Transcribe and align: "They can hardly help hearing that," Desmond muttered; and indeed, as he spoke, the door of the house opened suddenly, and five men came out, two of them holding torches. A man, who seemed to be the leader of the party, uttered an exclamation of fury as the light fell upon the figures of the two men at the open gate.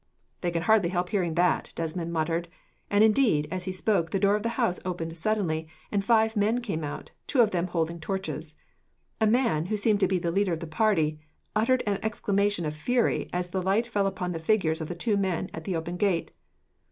"They 0.41 0.49
can 0.49 0.63
hardly 0.63 0.89
help 0.89 1.09
hearing 1.09 1.35
that," 1.35 1.71
Desmond 1.75 2.11
muttered; 2.11 2.47
and 2.89 3.03
indeed, 3.03 3.47
as 3.51 3.65
he 3.65 3.71
spoke, 3.71 4.09
the 4.09 4.17
door 4.19 4.33
of 4.35 4.41
the 4.41 4.49
house 4.57 4.79
opened 4.83 5.15
suddenly, 5.15 5.67
and 5.91 6.03
five 6.03 6.35
men 6.35 6.59
came 6.59 6.83
out, 6.83 7.11
two 7.27 7.39
of 7.41 7.51
them 7.51 7.67
holding 7.67 7.99
torches. 7.99 8.55
A 9.19 9.27
man, 9.27 9.67
who 9.67 9.77
seemed 9.77 9.99
to 9.99 10.07
be 10.07 10.17
the 10.17 10.31
leader 10.31 10.53
of 10.53 10.59
the 10.59 10.65
party, 10.65 11.19
uttered 11.55 11.83
an 11.85 11.99
exclamation 12.01 12.65
of 12.65 12.73
fury 12.75 13.29
as 13.31 13.49
the 13.49 13.61
light 13.61 13.85
fell 13.85 14.07
upon 14.07 14.31
the 14.31 14.39
figures 14.39 14.81
of 14.81 14.87
the 14.87 14.95
two 14.95 15.17
men 15.17 15.51
at 15.53 15.65
the 15.65 15.75
open 15.75 15.97
gate. 15.97 16.31